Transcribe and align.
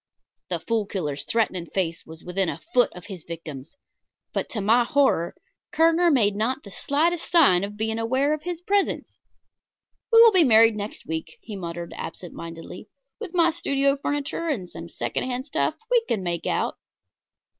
The 0.49 0.57
Fool 0.59 0.87
Killer's 0.87 1.23
threatening 1.25 1.67
face 1.67 2.07
was 2.07 2.23
within 2.23 2.49
a 2.49 2.57
foot 2.73 2.91
of 2.93 3.05
his 3.05 3.23
victim's; 3.23 3.77
but 4.33 4.49
to 4.49 4.59
my 4.59 4.83
horror, 4.83 5.35
Kerner 5.71 6.09
made 6.09 6.35
not 6.35 6.63
the 6.63 6.71
slightest 6.71 7.29
sign 7.29 7.63
of 7.63 7.77
being 7.77 7.99
aware 7.99 8.33
of 8.33 8.41
his 8.41 8.61
presence. 8.61 9.19
"We 10.11 10.19
will 10.19 10.31
be 10.31 10.43
married 10.43 10.75
next 10.75 11.05
week," 11.05 11.37
he 11.41 11.55
muttered 11.55 11.93
absent 11.95 12.33
mindedly. 12.33 12.89
"With 13.19 13.35
my 13.35 13.51
studio 13.51 13.95
furniture 13.95 14.47
and 14.47 14.67
some 14.67 14.89
second 14.89 15.25
hand 15.25 15.45
stuff 15.45 15.75
we 15.91 16.03
can 16.07 16.23
make 16.23 16.47
out." 16.47 16.79